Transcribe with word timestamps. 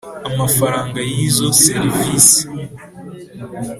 amafaranga 0.29 0.99
y 1.09 1.11
izo 1.27 1.47
serivisi 1.65 2.41